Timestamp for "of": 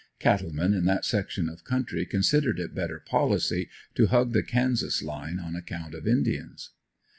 1.47-1.63, 5.93-6.07